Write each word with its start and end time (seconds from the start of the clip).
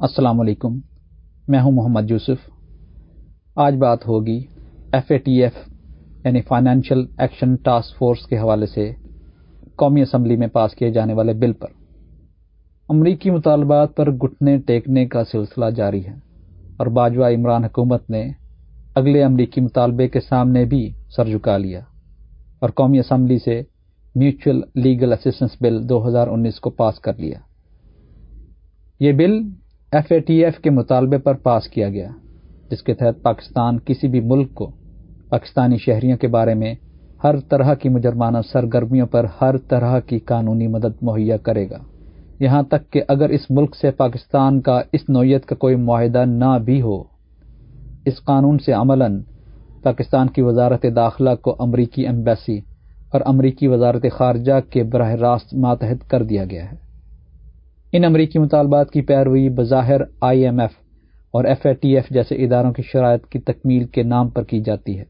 السلام 0.00 0.40
علیکم، 0.40 0.78
میں 1.48 1.60
ہوں 1.60 1.72
محمد 1.72 2.10
یوسف۔ 2.10 2.50
آج 3.56 3.76
بات 3.76 4.08
ہوگی 4.08 4.42
ایف 4.92 5.04
اے 5.08 5.18
ٹی 5.18 5.42
ایف 5.42 5.52
یعنی 6.24 6.40
فائنینشیل 6.42 7.06
ایکشن 7.18 7.54
ٹاسک 7.56 7.98
فورس 7.98 8.26
کے 8.26 8.38
حوالے 8.38 8.66
سے 8.66 8.92
قومی 9.76 10.02
اسمبلی 10.02 10.36
میں 10.36 10.46
پاس 10.46 10.74
کیے 10.74 10.90
جانے 10.90 11.12
والے 11.12 11.32
بل 11.32 11.52
پر۔ 11.52 11.68
امریکی 12.88 13.30
مطالبات 13.30 13.96
پر 13.96 14.10
گھٹنے 14.10 14.58
ٹیکنے 14.58 15.06
کا 15.06 15.24
سلسلہ 15.24 15.70
جاری 15.70 16.06
ہے 16.06 16.14
اور 16.76 16.86
باجوہ 16.86 17.26
عمران 17.26 17.64
حکومت 17.64 18.10
نے 18.10 18.30
اگلے 18.94 19.24
امریکی 19.24 19.60
مطالبے 19.60 20.08
کے 20.08 20.20
سامنے 20.20 20.64
بھی 20.64 20.90
سر 21.16 21.24
جھکا 21.24 21.56
لیا 21.56 21.80
اور 22.60 22.70
قومی 22.70 22.98
اسمبلی 22.98 23.38
سے 23.38 23.62
میوچل 24.14 24.60
لیگل 24.74 25.12
اسسٹنس 25.12 25.50
بل 25.60 25.88
دو 25.88 26.08
ہزار 26.08 26.28
انیس 26.28 26.60
کو 26.60 26.70
پاس 26.70 27.00
کر 27.00 27.14
لیا۔ 27.14 27.38
یہ 29.00 29.12
bill 29.12 29.65
F 29.96 30.06
A 30.10 30.18
T 30.20 30.44
F 30.44 30.58
کے 30.58 30.70
مطالبے 30.70 31.18
پر 31.18 31.34
پاس 31.34 31.68
کیا 31.68 31.88
گیا، 31.88 32.08
جس 32.70 32.82
کے 32.82 32.94
تحت 32.94 33.22
پاکستان 33.22 33.78
کسی 33.78 34.08
بھی 34.08 34.20
ملک 34.20 34.54
کو 34.54 34.70
پاکستانی 35.30 35.76
شہریوں 35.76 36.16
کے 36.16 36.28
بارے 36.28 36.54
میں 36.54 36.74
ہر 37.24 37.38
طرح 37.40 37.74
کی 37.74 37.88
مجرمانہ 37.88 38.38
سرگرمیوں 38.52 39.06
پر 39.06 39.26
ہر 39.40 39.56
طرح 39.56 39.98
کی 40.00 40.18
قانونی 40.18 40.66
مدد 40.66 41.02
مہیا 41.02 41.36
کرے 41.36 41.70
گا۔ 41.70 41.78
یہاں 42.40 42.62
تک 42.62 42.92
کہ 42.92 43.02
اگر 43.08 43.28
اس 43.28 43.50
ملک 43.50 43.76
سے 43.76 43.90
پاکستان 43.90 44.60
کا 44.60 44.80
اس 44.92 45.08
نوعیت 45.08 45.46
کا 45.46 45.54
کوئی 45.54 45.76
معاہدہ 45.76 46.24
نہ 46.24 46.58
بھی 46.64 46.80
ہو، 46.82 47.02
اس 48.06 48.24
قانون 48.24 48.58
سے 48.58 48.72
عملاً 48.72 49.20
پاکستان 49.82 50.28
کی 50.28 50.42
وزارت 50.42 50.86
داخلہ 50.96 51.34
کو 51.42 51.56
امریکی 51.58 52.06
ایمبیسی 52.06 52.58
اور 53.12 53.20
امریکی 53.26 53.66
وزارت 53.66 54.06
خارجہ 54.12 54.60
کے 54.70 54.82
براہ 54.82 55.14
راست 55.14 55.54
ماتحت 55.54 56.10
کر 56.10 56.22
دیا 56.22 56.44
گیا 56.44 56.64
ہے۔ 56.64 56.85
ان 57.96 58.04
امریکی 58.04 58.38
مطالبات 58.38 58.90
کی 58.90 59.00
پیروی 59.02 59.48
بظاہر 59.48 60.00
آئی 60.20 60.44
ایم 60.44 60.58
ایف 60.60 60.70
اور 61.34 61.44
ایف 61.44 61.66
اے 61.66 61.72
ٹی 61.74 61.94
ایف 61.96 62.08
جیسے 62.10 62.34
اداروں 62.34 62.72
کی 62.72 62.82
شرائط 62.82 63.26
کی 63.26 63.38
تکمیل 63.38 63.86
کے 63.86 64.02
نام 64.02 64.28
پر 64.30 64.44
کی 64.44 64.60
جاتی 64.60 64.98
ہے، 64.98 65.04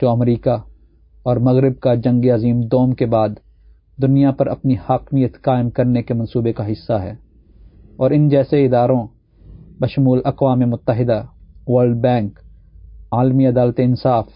جو 0.00 0.10
امریکہ 0.10 0.56
اور 1.22 1.36
مغرب 1.36 1.78
کا 1.80 1.94
جنگ 1.94 2.24
عظیم 2.34 2.60
دوم 2.60 2.92
کے 2.92 3.06
بعد 3.06 3.28
دنیا 4.02 4.30
پر 4.30 4.46
اپنی 4.46 4.74
حاکمیت 4.88 5.40
قائم 5.42 5.70
کرنے 5.70 6.02
کے 6.02 6.14
منصوبے 6.14 6.52
کا 6.52 6.70
حصہ 6.72 6.92
ہے 6.92 7.14
اور 7.96 8.10
ان 8.10 8.28
جیسے 8.28 8.64
اداروں، 8.66 9.06
بشمول 9.80 10.20
اقوام 10.24 10.60
متحدہ، 10.60 11.22
ورلڈ 11.66 11.96
بینک، 11.96 12.38
عالمی 13.12 13.46
عدالت 13.46 13.80
انصاف، 13.84 14.26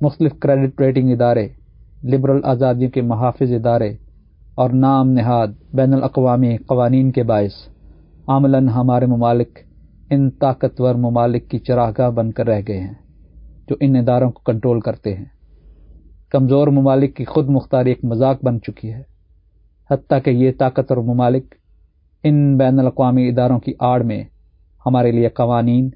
مختلف 0.00 0.32
کریڈٹ 0.38 0.80
ریٹنگ 0.80 1.12
ادارے، 1.12 1.48
لبرل 2.04 2.40
آزادیوں 2.44 2.90
کے 2.90 3.02
محافظ 3.02 3.52
ادارے 3.52 3.92
اور 4.54 4.70
نام 4.70 5.08
نہاد 5.10 5.48
بین 5.74 5.94
الاقوامی 5.94 6.56
قوانین 6.56 7.10
کے 7.12 7.22
باعث 7.22 7.52
عملاً 8.26 8.68
ہمارے 8.68 9.06
ممالک 9.06 9.58
ان 10.10 10.30
طاقتور 10.30 10.94
ممالک 10.94 11.48
کی 11.50 11.58
چراگاہ 11.58 12.10
بن 12.10 12.30
کر 12.32 12.46
رہ 12.46 12.60
گئے 12.68 12.80
ہیں، 12.80 12.94
جو 13.68 13.76
ان 13.80 13.96
اداروں 13.96 14.30
کو 14.30 14.52
کنٹرول 14.52 14.80
کرتے 14.80 15.14
ہیں۔ 15.14 15.24
کمزور 16.30 16.68
ممالک 16.68 17.16
کی 17.16 17.24
خود 17.24 17.48
مختاری 17.48 17.88
ایک 17.88 18.04
مذاق 18.04 18.44
بن 18.44 18.60
چکی 18.60 18.92
ہے، 18.92 19.02
حتیٰ 19.90 20.18
کہ 20.24 20.30
یہ 20.30 20.52
طاقتور 20.58 20.96
ممالک 20.96 21.54
ان 22.24 22.56
بین 22.56 22.78
الاقوامی 22.78 23.28
اداروں 23.28 23.58
کی 23.60 23.72
آڑ 23.80 24.00
میں 24.02 24.22
ہمارے 24.86 25.12
لیے 25.12 25.28
قوانین 25.28 25.90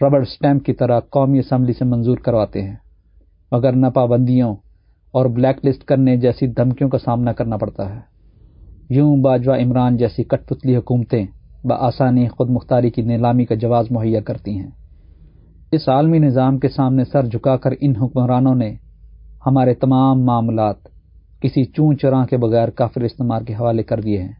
ربڑ 0.00 0.20
اسٹیمپ 0.22 0.64
کی 0.64 0.72
طرح 0.72 1.00
قومی 1.00 1.38
اسمبلی 1.38 1.72
سے 1.72 1.84
منظور 1.84 2.16
کرواتے 2.16 2.62
ہیں۔ 2.62 2.76
مگر 3.52 3.72
نہ 3.72 3.86
پابندیوں 3.86 4.54
اور 5.12 5.26
بلیک 5.26 5.66
لسٹ 5.66 5.84
کرنے 5.84 6.16
جیسی 6.16 6.46
دھمکیوں 6.46 6.90
کا 6.90 6.98
سامنا 6.98 7.32
کرنا 7.32 7.56
پڑتا 7.56 7.94
ہے۔ 7.94 8.00
یوں 8.90 9.16
باجوہ 9.16 9.54
عمران 9.54 9.96
جیسی 9.96 10.24
کٹ 10.24 10.48
پتلی 10.48 10.76
حکومتیں 10.76 11.26
بآسانی 11.64 12.28
خود 12.28 12.50
مختاری 12.50 12.90
کی 12.90 13.02
نیلامی 13.02 13.44
کا 13.44 13.54
جواز 13.54 13.86
مہیا 13.90 14.20
کرتی 14.20 14.58
ہیں۔ 14.58 14.70
اس 15.72 15.88
عالمی 15.88 16.18
نظام 16.18 16.58
کے 16.58 16.68
سامنے 16.68 17.04
سر 17.04 17.26
جھکا 17.26 17.56
کر 17.56 17.70
ان 17.80 17.96
حکمرانوں 17.96 18.54
نے 18.54 18.76
ہمارے 19.46 19.74
تمام 19.74 20.24
معاملات 20.24 20.76
کسی 21.40 21.64
چون 21.64 21.98
چراں 21.98 22.26
کے 22.26 22.36
بغیر 22.36 22.68
کافر 22.68 23.00
استعمال 23.00 23.44
کے 23.44 23.54
حوالے 23.54 23.82
کر 23.82 24.00
دیے 24.00 24.22
ہیں۔ 24.22 24.32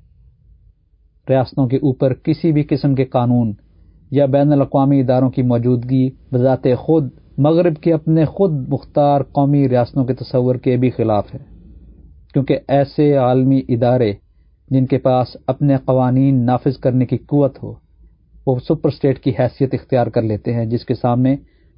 ریاستوں 1.29 1.67
کے 1.67 1.77
اوپر 1.77 2.15
کسی 2.15 2.53
بھی 2.53 2.63
قسم 2.63 2.95
کے 2.95 3.05
قانون 3.05 3.53
یا 4.11 4.27
بین 4.27 4.53
الاقوامی 4.53 5.01
اداروں 5.01 5.31
کی 5.31 5.43
موجودگی 5.43 6.11
بذات 6.35 6.67
خود، 6.79 7.11
مغرب 7.39 7.77
کے 7.77 7.93
اپنے 7.93 8.25
خود 8.25 8.69
مختار 8.69 9.21
قومی 9.21 9.69
ریاستوں 9.69 10.05
کے 10.05 10.15
تصور 10.15 10.55
کے 10.55 10.77
بھی 10.77 10.91
خلاف 10.91 11.35
ہے۔ 11.35 11.39
کیونکہ 12.33 12.59
ایسے 12.69 13.17
عالمی 13.17 13.63
ادارے 13.69 14.13
جن 14.71 14.87
کے 14.87 14.99
پاس 14.99 15.37
اپنے 15.47 15.77
قوانین 15.85 16.47
نافذ 16.47 16.79
کرنے 16.79 17.07
کی 17.07 17.17
قوت 17.17 17.63
ہو، 17.63 17.73
وہ 18.47 18.57
سپر 18.69 18.89
اسٹیٹ 18.89 19.19
کی 19.19 19.31
حیثیت 19.31 19.75
اختیار 19.75 20.07
کر 20.07 20.23
لیتے 20.23 20.55
ہیں، 20.55 20.67
جس 20.67 20.85
کے 20.85 20.95
سامنے 20.95 21.37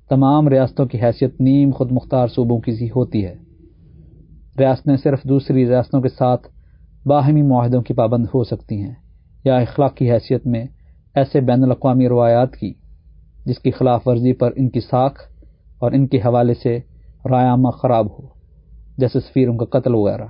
تمام 0.09 0.49
ریاستوں 0.49 0.87
کی 0.87 0.99
حیثیت 1.03 1.41
نیم 1.41 1.71
خود 1.71 1.93
مختار 1.93 2.29
صوبوں 2.29 2.61
کی 2.61 2.73
سی 2.73 2.87
ہوتی 2.87 3.25
ہے۔ 3.25 3.35
ریاستیں 4.59 4.97
صرف 4.97 5.23
دوسری 5.23 5.69
ریاستوں 5.69 6.01
کے 6.01 6.09
ساتھ 6.09 6.49
باہمی 7.07 7.43
معاہدوں 7.43 7.83
کی 7.83 7.95
پابند 7.95 8.27
ہو 8.35 8.45
سکتی 8.45 8.83
ہیں 8.83 8.95
یا 9.45 9.57
اخلاقی 9.57 10.11
حیثیت 10.11 10.47
میں 10.47 10.65
ایسے 11.15 11.41
بین 11.41 11.65
الاقوامی 11.65 12.09
روایات 12.09 12.57
کی، 12.57 12.73
جس 13.47 13.59
کی 13.59 13.71
خلاف 13.71 14.09
ورزی 14.09 14.33
پر 14.33 14.51
ان 14.57 14.69
کی 14.69 14.81
ساکھ 14.81 15.21
اور 15.79 15.93
ان 15.93 16.07
کے 16.07 16.19
حوالے 16.19 16.55
سے 16.55 16.79
رایامہ 17.31 17.69
خراب 17.69 18.07
ہو، 18.07 18.27
جیسے 18.99 19.21
سفیروں 19.21 19.59
کا 19.59 19.81
قتل 19.81 19.95
وغیرہ۔ 19.95 20.27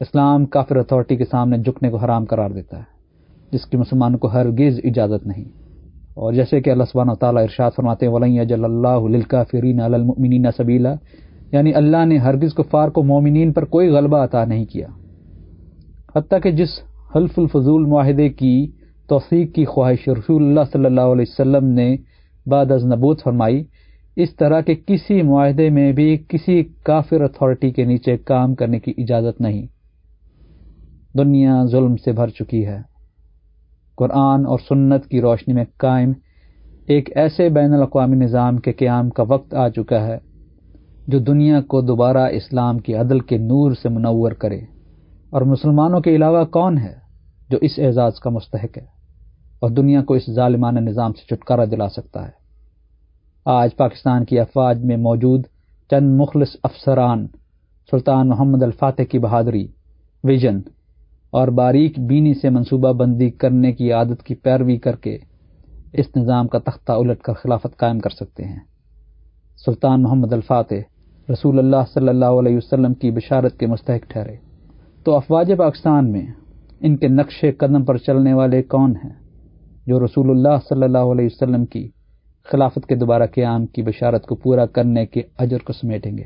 اسلام 0.00 0.46
کافر 0.46 0.76
اتھارٹی 0.76 1.16
کے 1.16 1.24
سامنے 1.24 1.58
جھکنے 1.58 1.90
کو 1.90 1.96
حرام 1.96 2.24
قرار 2.24 2.50
دیتا 2.50 2.78
ہے، 2.78 2.82
جس 3.52 3.66
کی 3.66 3.76
مسلمانوں 3.76 4.18
کو 4.18 4.28
ہرگز 4.28 4.80
اجازت 4.84 5.26
نہیں۔ 5.26 5.64
اور 6.14 6.32
جیسے 6.32 6.60
کہ 6.60 6.70
اللہ 6.70 6.84
سبحانہ 6.84 7.10
و 7.10 7.14
تعالیٰ 7.14 7.42
ارشاد 7.42 7.70
فرماتے 7.76 8.06
ولی 8.06 8.40
اجل 8.40 8.64
اللہ 8.64 9.42
فرین 9.50 9.80
المنین 9.80 10.46
سبیلا 10.56 10.94
یعنی 11.52 11.74
اللہ 11.74 12.04
نے 12.04 12.18
ہرگز 12.18 12.54
کفار 12.54 12.88
کو 12.88 13.02
مومنین 13.02 13.52
پر 13.52 13.64
کوئی 13.64 13.88
غلبہ 13.88 14.24
عطا 14.24 14.44
نہیں 14.44 14.64
کیا۔ 14.64 14.86
حتیٰ 16.16 16.38
کہ 16.42 16.50
جس 16.50 16.68
حلف 17.16 17.38
الفضول 17.38 17.86
معاہدے 17.86 18.28
کی 18.28 18.70
توثیق 19.08 19.54
کی 19.54 19.64
خواہش 19.64 20.08
رسول 20.08 20.42
اللہ 20.44 20.60
صلی 20.72 20.84
اللہ 20.84 21.00
علیہ 21.00 21.24
وسلم 21.28 21.64
نے 21.64 21.96
بعد 22.46 22.70
از 22.70 22.84
نبوت 22.84 23.22
فرمائی۔ 23.22 23.64
اس 24.16 24.36
طرح 24.36 24.60
کے 24.60 24.74
کسی 24.74 25.22
معاہدے 25.22 25.70
میں 25.70 25.92
بھی 25.92 26.18
کسی 26.28 26.62
کافر 26.62 27.20
اتھارٹی 27.20 27.70
کے 27.70 27.84
نیچے 27.84 28.16
کام 28.16 28.54
کرنے 28.54 28.80
کی 28.80 28.92
اجازت 28.98 29.40
نہیں۔ 29.40 29.66
دنیا 31.18 31.64
ظلم 31.70 31.96
سے 31.96 32.12
بھر 32.12 32.28
چکی 32.28 32.66
ہے۔ 32.66 32.78
قرآن 33.96 34.46
اور 34.46 34.58
سنت 34.68 35.06
کی 35.06 35.20
روشنی 35.20 35.54
میں 35.54 35.64
قائم 35.76 36.12
ایک 36.86 37.16
ایسے 37.16 37.48
بین 37.48 37.72
الاقوامی 37.72 38.16
نظام 38.16 38.56
کے 38.56 38.72
قیام 38.72 39.10
کا 39.10 39.24
وقت 39.28 39.54
آ 39.54 39.68
چکا 39.68 40.06
ہے 40.06 40.18
جو 41.08 41.18
دنیا 41.18 41.60
کو 41.60 41.80
دوبارہ 41.80 42.28
اسلام 42.32 42.78
کی 42.78 42.94
عدل 42.94 43.20
کے 43.20 43.38
نور 43.38 43.72
سے 43.82 43.88
منور 43.88 44.32
کرے۔ 44.32 44.60
اور 45.30 45.42
مسلمانوں 45.42 46.00
کے 46.00 46.16
علاوہ 46.16 46.44
کون 46.44 46.78
ہے 46.78 46.94
جو 47.50 47.58
اس 47.60 47.70
اعزاز 47.78 48.20
کا 48.20 48.30
مستحق 48.30 48.78
ہے؟ 48.78 48.93
اور 49.64 49.70
دنیا 49.70 50.02
کو 50.02 50.14
اس 50.14 50.22
ظالمانہ 50.30 50.80
نظام 50.80 51.12
سے 51.12 51.26
چھٹکارا 51.26 51.64
دلا 51.64 51.88
سکتا 51.88 52.24
ہے۔ 52.24 52.30
آج 53.44 53.76
پاکستان 53.76 54.24
کی 54.24 54.40
افواج 54.40 54.84
میں 54.84 54.96
موجود 54.96 55.46
چند 55.90 56.20
مخلص 56.20 56.56
افسران، 56.62 57.26
سلطان 57.90 58.28
محمد 58.28 58.62
الفاتح 58.62 59.02
کی 59.02 59.18
بہادری، 59.18 59.66
ویژن 60.24 60.60
اور 61.30 61.48
باریک 61.48 61.98
بینی 61.98 62.34
سے 62.34 62.50
منصوبہ 62.50 62.92
بندی 62.92 63.30
کرنے 63.30 63.72
کی 63.72 63.92
عادت 63.92 64.22
کی 64.22 64.34
پیروی 64.34 64.76
کر 64.76 64.96
کے 64.96 65.18
اس 65.92 66.06
نظام 66.16 66.48
کا 66.48 66.58
تختہ 66.58 66.92
الٹ 66.92 67.20
کر 67.20 67.32
خلافت 67.32 67.76
قائم 67.76 67.98
کر 67.98 68.10
سکتے 68.10 68.44
ہیں۔ 68.44 68.60
سلطان 69.66 70.02
محمد 70.02 70.32
الفاتح 70.32 70.74
رسول 71.32 71.58
اللہ 71.58 71.84
صلی 71.94 72.08
اللہ 72.08 72.24
علیہ 72.24 72.56
وسلم 72.56 72.94
کی 72.94 73.10
بشارت 73.10 73.58
کے 73.58 73.66
مستحق 73.66 74.10
ٹھہرے۔ 74.10 74.36
تو 75.04 75.16
افواج 75.16 75.52
پاکستان 75.58 76.12
میں 76.12 76.26
ان 76.80 76.96
کے 76.96 77.08
نقش 77.08 77.44
قدم 77.58 77.84
پر 77.84 77.96
چلنے 77.96 78.32
والے 78.32 78.62
کون 78.62 78.94
ہیں؟ 79.04 79.23
جو 79.86 80.04
رسول 80.04 80.30
اللہ 80.30 80.58
صلی 80.68 80.84
اللہ 80.84 80.98
علیہ 80.98 81.24
وسلم 81.24 81.66
کی 81.66 81.90
خلافت 82.44 82.86
کے 82.86 82.94
دوبارہ 82.94 83.26
قیام 83.26 83.66
کی 83.66 83.82
بشارت 83.82 84.26
کو 84.26 84.36
پورا 84.36 84.66
کرنے 84.66 85.06
کے 85.06 85.22
اجر 85.38 85.58
کو 85.58 85.72
سمیٹیں 85.72 86.18
گے۔ 86.18 86.24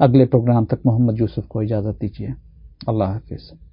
اگلے 0.00 0.24
پروگرام 0.24 0.64
تک 0.64 0.74
محمد 0.84 1.20
یوسف 1.20 1.48
کو 1.48 1.60
اجازت 1.60 2.02
دیجیے۔ 2.02 2.28
اللہ 2.86 3.04
حافظ۔ 3.04 3.67